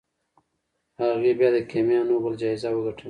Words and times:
هغې 1.01 1.31
بیا 1.39 1.49
د 1.55 1.57
کیمیا 1.71 1.99
نوبل 2.09 2.33
جایزه 2.41 2.69
وګټله. 2.73 2.99